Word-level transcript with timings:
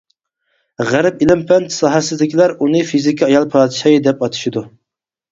غەرب 0.91 1.19
ئىلىم-پەن 1.25 1.67
ساھەسىدىكىلەر 1.75 2.53
ئۇنى 2.59 2.81
فىزىكا 2.91 3.27
ئايال 3.27 3.45
پادىشاھى 3.57 4.01
دەپ 4.07 4.25
ئاتىشىدۇ. 4.29 4.65